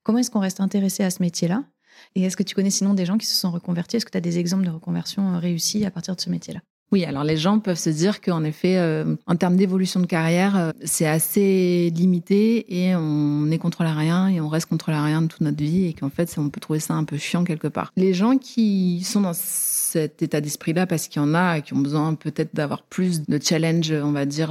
[0.02, 1.64] comment est-ce qu'on reste intéressé à ce métier-là?
[2.14, 3.96] Et est-ce que tu connais sinon des gens qui se sont reconvertis?
[3.96, 6.60] Est-ce que tu as des exemples de reconversion euh, réussis à partir de ce métier-là?
[6.90, 10.56] Oui, alors les gens peuvent se dire qu'en effet, euh, en termes d'évolution de carrière,
[10.58, 15.02] euh, c'est assez limité et on est contrôle à rien et on reste contrôle à
[15.02, 17.44] rien de toute notre vie et qu'en fait, on peut trouver ça un peu chiant
[17.44, 17.92] quelque part.
[17.96, 21.78] Les gens qui sont dans cet état d'esprit-là parce qu'il y en a qui ont
[21.78, 24.50] besoin peut-être d'avoir plus de challenge, on va dire,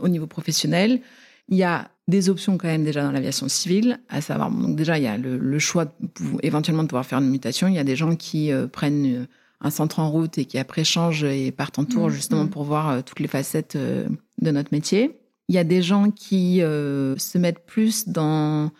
[0.00, 1.00] au niveau professionnel,
[1.48, 4.98] il y a des options quand même déjà dans l'aviation civile, à savoir, donc déjà,
[4.98, 5.90] il y a le, choix de,
[6.42, 7.68] éventuellement de pouvoir faire une mutation.
[7.68, 9.26] Il y a des gens qui euh, prennent euh,
[9.60, 12.50] un centre en route et qui après changent et partent en tour mmh, justement mmh.
[12.50, 15.18] pour voir euh, toutes les facettes de notre métier.
[15.48, 18.70] Il y a des gens qui se mettent plus dans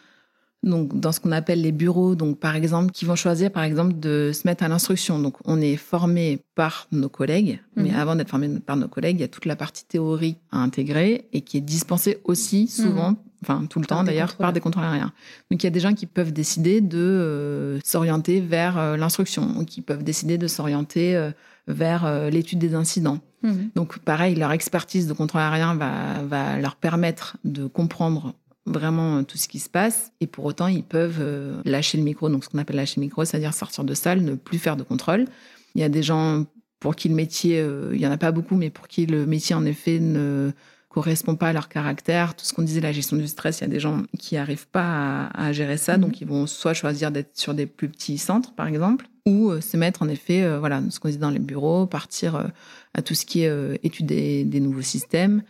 [0.63, 3.99] donc dans ce qu'on appelle les bureaux, donc par exemple, qui vont choisir par exemple
[3.99, 5.19] de se mettre à l'instruction.
[5.19, 7.97] Donc on est formé par nos collègues, mais mhm.
[7.97, 11.27] avant d'être formé par nos collègues, il y a toute la partie théorie à intégrer
[11.33, 13.17] et qui est dispensée aussi souvent, mhm.
[13.43, 15.13] enfin tout le temps d'ailleurs, par des contrôleurs aériens.
[15.51, 19.65] Donc il y a des gens qui peuvent décider de euh, s'orienter vers euh, l'instruction,
[19.65, 21.33] qui peuvent décider de s'orienter euh,
[21.67, 23.19] vers l'étude des incidents.
[23.43, 23.71] Mhm.
[23.75, 28.35] Donc pareil, leur expertise de contrôle aérien va, va leur permettre de comprendre
[28.67, 30.13] vraiment euh, tout ce qui se passe.
[30.21, 32.29] Et pour autant, ils peuvent euh, lâcher le micro.
[32.29, 34.83] Donc, ce qu'on appelle lâcher le micro, c'est-à-dire sortir de salle, ne plus faire de
[34.83, 35.27] contrôle.
[35.75, 36.45] Il y a des gens
[36.81, 39.27] pour qui le métier, euh, il y en a pas beaucoup, mais pour qui le
[39.27, 40.51] métier, en effet, ne
[40.89, 42.35] correspond pas à leur caractère.
[42.35, 44.69] Tout ce qu'on disait, la gestion du stress, il y a des gens qui arrivent
[44.69, 45.97] pas à, gérer ça.
[45.97, 49.77] Donc, ils vont soit choisir d'être sur des plus petits centres, par exemple, ou se
[49.77, 52.51] mettre, en effet, voilà, ce qu'on disait dans les bureaux, partir
[52.93, 55.43] à tout ce qui est étude des, des nouveaux systèmes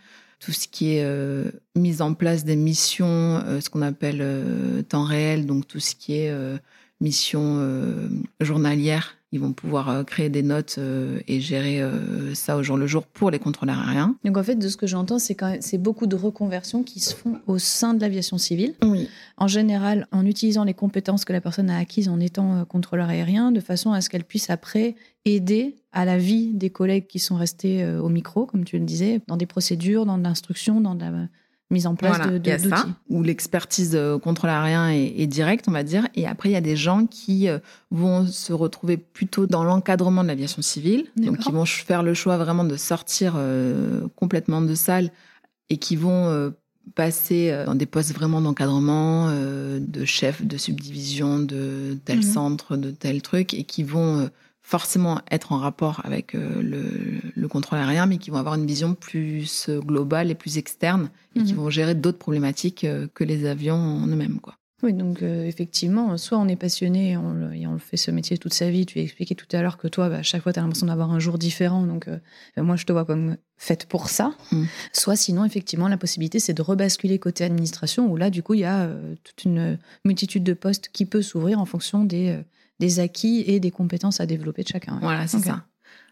[0.43, 4.81] tout ce qui est euh, mise en place des missions, euh, ce qu'on appelle euh,
[4.81, 6.33] temps réel, donc tout ce qui est
[6.99, 7.59] mission
[8.39, 9.17] journalière.
[9.33, 12.85] Ils vont pouvoir euh, créer des notes euh, et gérer euh, ça au jour le
[12.85, 14.15] jour pour les contrôleurs aériens.
[14.23, 16.99] Donc en fait, de ce que j'entends, c'est quand même, c'est beaucoup de reconversions qui
[16.99, 18.75] se font au sein de l'aviation civile.
[18.83, 19.09] Oui.
[19.37, 23.51] En général, en utilisant les compétences que la personne a acquises en étant contrôleur aérien,
[23.51, 27.35] de façon à ce qu'elle puisse après aider à la vie des collègues qui sont
[27.35, 31.01] restés au micro, comme tu le disais, dans des procédures, dans de l'instruction, dans de
[31.01, 31.11] la
[31.73, 32.93] mise en place Voilà, de, il y a de- ça, d'outils.
[33.09, 36.07] où l'expertise euh, contrôle aérien est, est directe, on va dire.
[36.15, 37.59] Et après, il y a des gens qui euh,
[37.91, 41.07] vont se retrouver plutôt dans l'encadrement de l'aviation civile.
[41.17, 45.11] Donc, qui vont ch- faire le choix vraiment de sortir euh, complètement de salle
[45.69, 46.51] et qui vont euh,
[46.95, 52.23] passer euh, dans des postes vraiment d'encadrement, euh, de chef de subdivision, de tel Mhm.
[52.23, 54.27] centre, de tel truc, et qui vont euh,
[54.63, 56.85] forcément être en rapport avec euh, le,
[57.35, 61.09] le contrôle aérien, mais qui vont avoir une vision plus euh, globale et plus externe,
[61.35, 61.59] et qui Mhm.
[61.59, 64.39] vont gérer d'autres problématiques euh, que les avions en eux-mêmes.
[64.39, 64.55] Quoi.
[64.81, 67.95] Oui, donc euh, effectivement, soit on est passionné et on, le, et on le fait
[67.95, 68.85] ce métier toute sa vie.
[68.85, 71.11] Tu expliquais tout à l'heure que toi, bah, à chaque fois, tu as l'impression d'avoir
[71.11, 71.83] un jour différent.
[71.85, 72.17] Donc, euh,
[72.57, 74.33] moi, je te vois comme faite pour ça.
[74.51, 74.63] Mm.
[74.91, 78.61] Soit sinon, effectivement, la possibilité, c'est de rebasculer côté administration, où là, du coup, il
[78.61, 82.37] y a euh, toute une multitude de postes qui peut s'ouvrir en fonction des,
[82.83, 84.99] des acquis et des compétences à développer de chacun.
[85.01, 85.63] Voilà, c'est ça.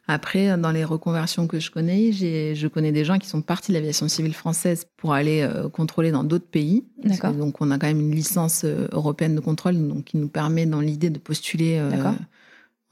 [0.08, 3.78] Après, dans les reconversions que je connais, je connais des gens qui sont partis de
[3.78, 6.84] l'aviation civile française pour aller euh, contrôler dans d'autres pays.
[7.04, 7.34] D'accord.
[7.34, 10.66] Donc, on a quand même une licence euh, européenne de contrôle, donc qui nous permet,
[10.66, 12.12] dans l'idée, de postuler euh,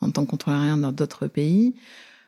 [0.02, 1.74] en tant que contrôleur aérien dans d'autres pays.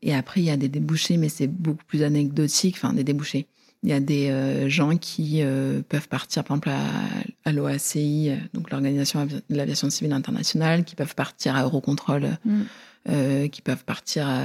[0.02, 2.76] Et après, il y a des débouchés, mais c'est beaucoup plus anecdotique.
[2.76, 3.48] Enfin, des débouchés.
[3.84, 8.32] Il y a des euh, gens qui euh, peuvent partir, par exemple, à, à l'OACI,
[8.54, 12.62] donc l'Organisation de l'aviation civile internationale, qui peuvent partir à Eurocontrol, Mm.
[13.10, 14.42] euh, qui peuvent partir à,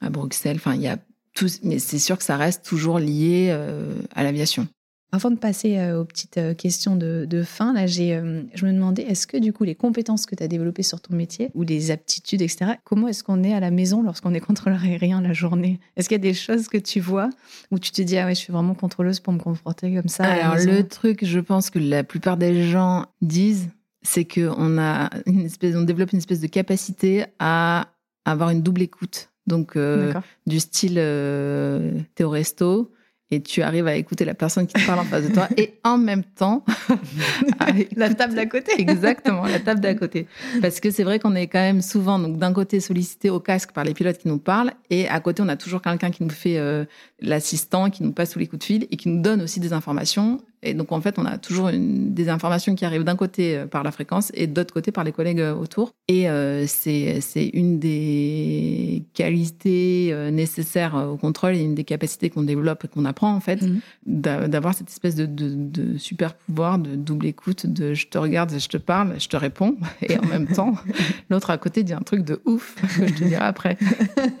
[0.00, 0.56] à Bruxelles.
[0.56, 0.98] Enfin, il y a
[1.34, 4.66] tout, mais c'est sûr que ça reste toujours lié euh, à l'aviation.
[5.12, 8.64] Avant de passer euh, aux petites euh, questions de, de fin, là, j'ai, euh, je
[8.64, 11.50] me demandais, est-ce que du coup, les compétences que tu as développées sur ton métier,
[11.54, 15.20] ou les aptitudes, etc., comment est-ce qu'on est à la maison lorsqu'on est contrôleur aérien
[15.20, 15.80] la journée?
[15.96, 17.28] Est-ce qu'il y a des choses que tu vois
[17.72, 20.24] où tu te dis, ah ouais, je suis vraiment contrôleuse pour me confronter comme ça
[20.24, 23.68] Alors, le truc, je pense que la plupart des gens disent,
[24.02, 27.88] c'est qu'on a une espèce, on développe une espèce de capacité à
[28.24, 29.30] avoir une double écoute.
[29.46, 30.12] Donc, euh,
[30.46, 32.92] du style, euh, t'es au resto
[33.30, 35.74] et tu arrives à écouter la personne qui te parle en face de toi et
[35.84, 36.64] en même temps,
[37.96, 38.72] La table d'à côté.
[38.78, 40.26] Exactement, la table d'à côté.
[40.60, 43.72] Parce que c'est vrai qu'on est quand même souvent, donc d'un côté sollicité au casque
[43.72, 46.30] par les pilotes qui nous parlent, et à côté on a toujours quelqu'un qui nous
[46.30, 46.84] fait euh,
[47.20, 49.72] l'assistant, qui nous passe tous les coups de fil et qui nous donne aussi des
[49.72, 50.40] informations.
[50.62, 53.66] Et donc en fait on a toujours une, des informations qui arrivent d'un côté euh,
[53.66, 55.92] par la fréquence et de l'autre côté par les collègues euh, autour.
[56.08, 57.20] Et euh, c'est
[57.54, 63.04] une des qualités euh, nécessaires au contrôle et une des capacités qu'on développe et qu'on
[63.04, 63.80] apprend en fait Mhm.
[64.06, 68.18] d'a- d'avoir cette espèce de, de, de super pouvoir de double écoute, de je te
[68.18, 70.74] regarde, je te parle, je te réponds, et en même temps,
[71.30, 73.76] l'autre à côté dit un truc de ouf que je te dirai après.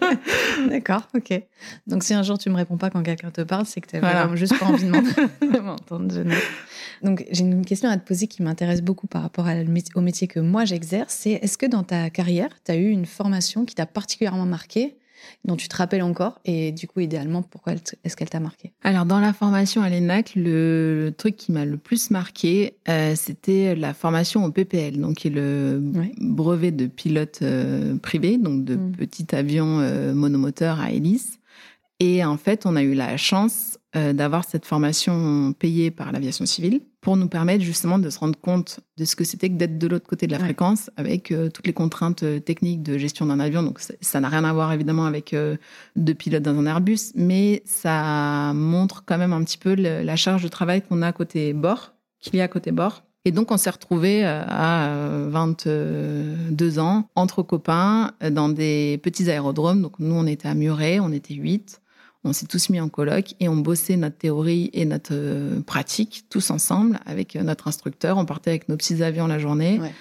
[0.68, 1.42] D'accord, ok.
[1.86, 3.96] Donc si un jour tu me réponds pas quand quelqu'un te parle, c'est que tu
[3.96, 4.34] as Voilà.
[4.36, 6.09] juste pas envie de m'en- m'entendre.
[6.12, 6.38] Je note.
[7.02, 9.54] Donc j'ai une question à te poser qui m'intéresse beaucoup par rapport à
[9.94, 11.14] au métier que moi j'exerce.
[11.14, 14.96] C'est est-ce que dans ta carrière, tu as eu une formation qui t'a particulièrement marqué,
[15.44, 19.04] dont tu te rappelles encore, et du coup idéalement, pourquoi est-ce qu'elle t'a marqué Alors,
[19.04, 23.74] dans la formation à l'ENAC, le, le truc qui m'a le plus marqué, euh, c'était
[23.74, 26.12] la formation au PPL, donc qui est le Ouais.
[26.20, 28.92] brevet de pilote euh, privé, donc de Mm.
[28.92, 31.38] petit avion euh, monomoteur à hélice.
[32.02, 36.46] Et en fait, on a eu la chance euh, d'avoir cette formation payée par l'aviation
[36.46, 39.78] civile pour nous permettre justement de se rendre compte de ce que c'était que d'être
[39.78, 40.44] de l'autre côté de la Ouais.
[40.44, 43.62] fréquence avec euh, toutes les contraintes euh, techniques de gestion d'un avion.
[43.64, 45.56] Donc ça- n'a rien à voir évidemment avec euh,
[45.96, 50.14] deux pilotes dans un Airbus, mais ça montre quand même un petit peu le- la
[50.16, 53.02] charge de travail qu'on a côté bord, qu'il y a côté bord.
[53.26, 59.30] Et donc, on s'est retrouvés euh, à euh, 22 ans, entre copains, dans des petits
[59.30, 59.82] aérodromes.
[59.82, 61.80] Donc, nous, on était à Muret, on était huit.
[62.22, 66.26] On s'est tous mis en coloc et on bossait notre théorie et notre euh, pratique
[66.28, 68.18] tous ensemble avec euh, notre instructeur.
[68.18, 69.92] On partait avec nos petits avions la journée, Ouais.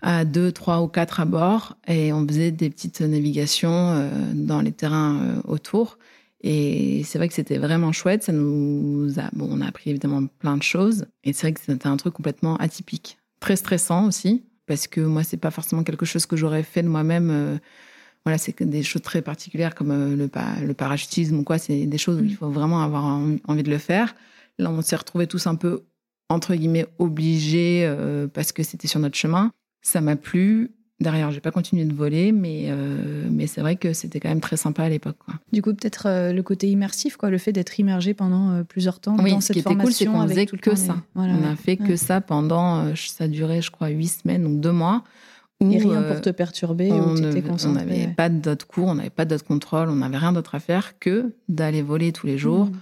[0.00, 4.60] à deux, trois ou quatre à bord, et on faisait des petites navigations euh, dans
[4.60, 5.98] les terrains autour.
[6.44, 8.24] Et c'est vrai que c'était vraiment chouette.
[8.24, 11.06] Ça nous a, bon, on a appris évidemment plein de choses.
[11.22, 15.22] Et c'est vrai que c'était un truc complètement atypique, très stressant aussi, parce que moi,
[15.22, 17.60] c'est pas forcément quelque chose que j'aurais fait de moi-même.
[18.24, 21.58] Voilà, c'est des choses très particulières comme euh, le, pa- le parachutisme ou quoi.
[21.58, 24.14] C'est des choses où il faut vraiment avoir en- envie de le faire.
[24.58, 25.82] Là, on s'est retrouvés tous un peu
[26.28, 29.50] entre guillemets obligés euh, parce que c'était sur notre chemin.
[29.82, 30.70] Ça m'a plu.
[31.00, 34.40] Derrière, j'ai pas continué de voler, mais euh, mais c'est vrai que c'était quand même
[34.40, 35.16] très sympa à l'époque.
[35.52, 39.16] Du coup, peut-être euh, le côté immersif, quoi, le fait d'être immergé pendant plusieurs temps
[39.18, 40.12] Oui, dans ce cette qui était cool, c'est formation.
[40.12, 40.96] qu'on faisait que ça.
[41.16, 41.48] Voilà, on ouais.
[41.48, 45.02] a fait que ça pendant, ça durait, je crois, huit semaines, donc deux mois,
[45.70, 47.14] Et rien euh, pour te perturber on
[47.72, 48.14] n'avait ouais.
[48.16, 51.34] pas d'autres cours, on n'avait pas d'autres contrôles, on n'avait rien d'autre à faire que
[51.48, 52.78] d'aller voler tous les jours, Mhm.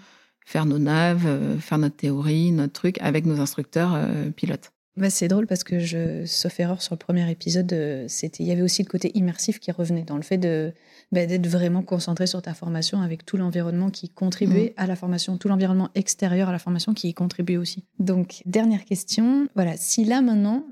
[0.46, 4.72] faire nos naves, euh, faire notre théorie, notre truc avec nos instructeurs euh, pilotes.
[4.96, 8.48] Bah, c'est drôle parce que je, sauf erreur sur le premier épisode, euh, c'était, il
[8.48, 10.72] y avait aussi le côté immersif qui revenait dans le fait de
[11.12, 15.38] bah, d'être vraiment concentré sur ta formation avec tout l'environnement qui contribuait à la formation,
[15.38, 17.84] tout l'environnement extérieur à la formation qui y contribuait aussi.
[17.98, 20.66] Donc dernière question, voilà, si là maintenant,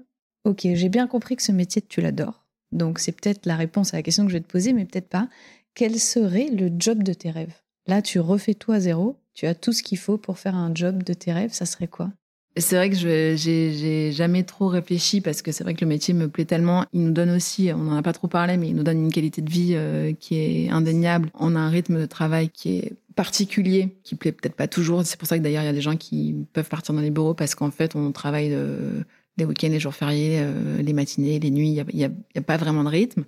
[0.49, 3.99] ok, j'ai bien compris que ce métier tu l'adores, donc c'est peut-être la réponse à
[3.99, 5.29] la question que je vais te poser, mais peut-être pas.
[5.75, 7.55] Quel serait le job de tes rêves?
[7.87, 10.75] Là, tu refais tout à zéro, tu as tout ce qu'il faut pour faire un
[10.75, 12.11] job de tes rêves, ça serait quoi?
[12.57, 16.13] C'est vrai que je j'ai jamais trop réfléchi parce que c'est vrai que le métier
[16.13, 16.85] me plaît tellement.
[16.93, 19.13] Il nous donne aussi, on n'en a pas trop parlé, mais il nous donne une
[19.13, 21.31] qualité de vie euh, qui est indéniable.
[21.35, 25.05] On a un rythme de travail qui est particulier, qui plaît peut-être pas toujours.
[25.05, 27.11] C'est pour ça que d'ailleurs il y a des gens qui peuvent partir dans les
[27.11, 29.05] bureaux parce qu'en fait on travaille euh,
[29.39, 31.81] les week-ends, les jours fériés, euh, les matinées, les nuits.
[31.93, 33.25] Il y a, pas vraiment de rythme.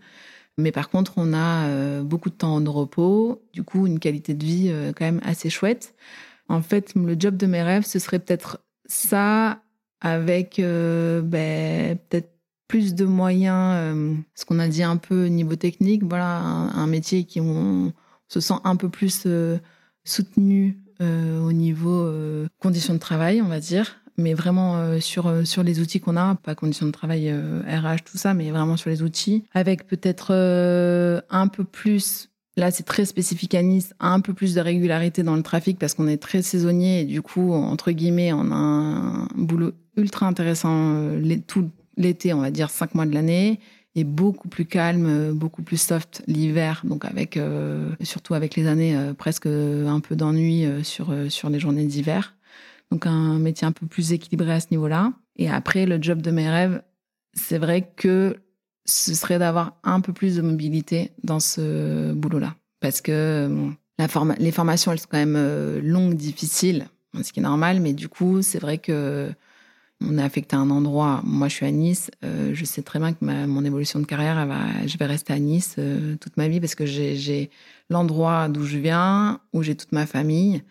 [0.58, 4.34] Mais par contre, on a euh, beaucoup de temps de repos, du coup, une qualité
[4.34, 5.94] de vie euh, quand même assez chouette.
[6.48, 9.62] En fait, le job de mes rêves, ce serait peut-être ça
[10.00, 12.32] avec ben, peut-être
[12.66, 17.40] plus de moyens, ce qu'on a dit un peu niveau technique, voilà, un, métier qui
[18.28, 19.28] se sent un peu plus
[20.04, 22.10] soutenu au niveau
[22.58, 26.16] conditions de travail, on va dire, mais vraiment euh, sur, euh, sur les outils qu'on
[26.16, 29.86] a, pas conditions de travail euh, RH, tout ça, mais vraiment sur les outils, avec
[29.86, 34.60] peut-être euh, un peu plus Là, c'est très spécifique à Nice, un peu plus de
[34.60, 38.50] régularité dans le trafic parce qu'on est très saisonnier et du coup, entre guillemets, on
[38.50, 43.60] a un boulot ultra intéressant euh, tout l'été, on va dire cinq mois de l'année,
[43.94, 48.66] et beaucoup plus calme, euh, beaucoup plus soft l'hiver, donc avec euh, surtout avec les
[48.66, 52.34] années euh, presque un peu d'ennui euh, sur euh, sur les journées d'hiver.
[52.90, 55.12] Donc un métier un peu plus équilibré à ce niveau-là.
[55.36, 56.82] Et après, le job de mes rêves,
[57.34, 58.36] c'est vrai que
[58.84, 62.56] ce serait d'avoir un peu plus de mobilité dans ce boulot-là.
[62.80, 66.88] Parce que la les formations, elles sont quand même euh, longues, difficiles,
[67.22, 69.30] ce qui est normal, mais du coup, c'est vrai que
[70.02, 71.20] on est affecté à un endroit.
[71.24, 72.10] Moi, je suis à Nice.
[72.24, 75.38] euh, je sais très bien que mon évolution de carrière, va, je vais rester à
[75.38, 77.50] Nice euh, toute ma vie parce que j'ai
[77.90, 80.62] l'endroit d'où je viens, où j'ai toute ma famille.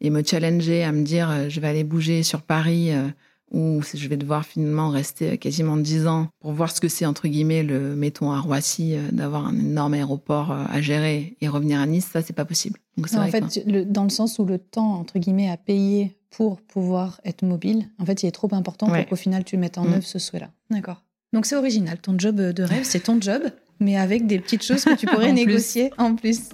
[0.00, 3.08] Et me challenger à me dire, euh, je vais aller bouger sur Paris, euh,
[3.50, 7.26] ou je vais devoir finalement rester quasiment 10 ans pour voir ce que c'est, entre
[7.28, 11.80] guillemets, le, mettons à Roissy, euh, d'avoir un énorme aéroport euh, à gérer et revenir
[11.80, 12.78] à Nice, ça, c'est pas possible.
[12.96, 15.56] Donc, Non, en fait, que- le- dans le sens où le temps, entre guillemets, à
[15.56, 19.00] payer pour pouvoir être mobile, en fait, il est trop important Ouais.
[19.00, 19.94] pour qu'au final, tu mettes en Mm.
[19.94, 20.50] œuvre ce souhait-là.
[20.70, 21.02] D'accord.
[21.32, 21.98] Donc, c'est original.
[22.00, 23.42] Ton job de rêve, c'est ton job,
[23.80, 25.46] mais avec des petites choses que tu pourrais En plus.
[25.46, 26.50] négocier en plus.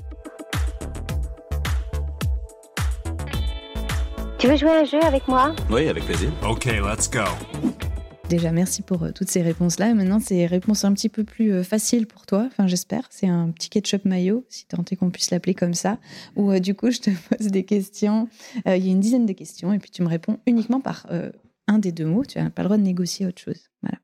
[4.44, 6.30] Tu veux jouer à un jeu avec moi Oui, avec plaisir.
[6.46, 7.24] Okay, let's go.
[8.28, 9.94] Déjà, merci pour euh, toutes ces réponses-là.
[9.94, 12.44] Maintenant, c'est réponses un petit peu plus euh, faciles pour toi.
[12.48, 13.06] Enfin, j'espère.
[13.08, 15.96] C'est un petit ketchup mayo, si tant est qu'on puisse l'appeler comme ça.
[16.36, 18.28] Où, euh, du coup, je te pose des questions.
[18.68, 19.72] Euh, Il y a une dizaine de questions.
[19.72, 21.30] Et puis, tu me réponds uniquement par euh,
[21.66, 22.26] un des deux mots.
[22.26, 23.70] Tu n'as pas le droit de négocier autre chose.
[23.80, 23.96] Voilà.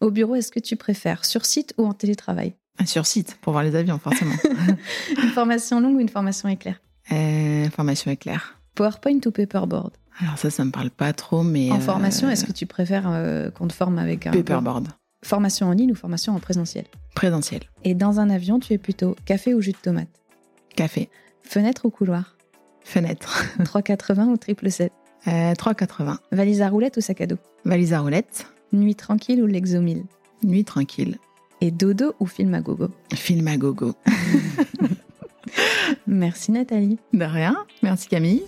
[0.00, 2.54] Au bureau, est-ce que tu préfères sur site ou en télétravail?
[2.86, 4.32] Sur site, pour voir les avions, forcément.
[5.22, 6.80] Une formation longue ou une formation éclair?
[7.12, 8.57] Euh, formation éclair.
[8.78, 9.90] PowerPoint ou paperboard?
[10.20, 11.70] Alors ça, ça me parle pas trop, mais...
[11.72, 14.88] En euh, formation, est-ce que tu préfères euh, qu'on te forme avec un Paperboard.
[15.24, 16.84] formation en ligne ou formation en présentiel?
[17.14, 17.62] Présentiel.
[17.82, 20.08] Et dans un avion, tu es plutôt café ou jus de tomate?
[20.76, 21.10] Café.
[21.42, 22.36] Fenêtre ou couloir?
[22.84, 23.44] Fenêtre.
[23.64, 24.92] 380 ou triple 7
[25.26, 26.16] Euh, 3,80.
[26.30, 27.36] Valise à roulettes ou sac à dos?
[27.64, 28.46] Valise à roulette.
[28.72, 30.04] Nuit tranquille ou l'exomile
[30.44, 31.18] Nuit tranquille.
[31.60, 32.88] Et dodo ou film à gogo?
[33.12, 33.94] Film à gogo.
[36.06, 36.98] Merci Nathalie.
[37.12, 37.56] De rien.
[37.82, 38.42] Merci Camille.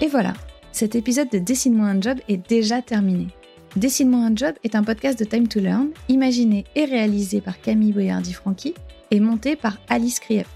[0.00, 0.32] Et voilà,
[0.72, 3.28] cet épisode de Dessine-moi un job est déjà terminé.
[3.76, 7.92] Dessine-moi un job est un podcast de Time to Learn, imaginé et réalisé par Camille
[7.92, 8.74] Boyardi-Franqui
[9.12, 10.48] et monté par Alice Krief.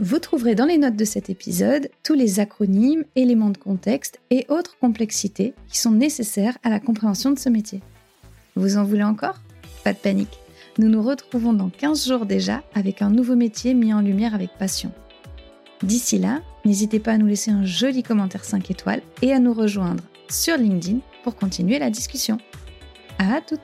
[0.00, 4.46] Vous trouverez dans les notes de cet épisode tous les acronymes, éléments de contexte et
[4.48, 7.80] autres complexités qui sont nécessaires à la compréhension de ce métier.
[8.56, 9.36] Vous en voulez encore?
[9.86, 10.40] Pas de panique.
[10.78, 14.50] Nous nous retrouvons dans 15 jours déjà avec un nouveau métier mis en lumière avec
[14.58, 14.90] passion.
[15.80, 19.52] D'ici là, n'hésitez pas à nous laisser un joli commentaire 5 étoiles et à nous
[19.52, 22.38] rejoindre sur LinkedIn pour continuer la discussion.
[23.20, 23.60] À toutes